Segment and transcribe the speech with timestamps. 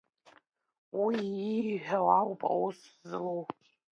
[1.01, 1.17] Уи
[1.55, 3.41] ииҳәо ауп аус злоу.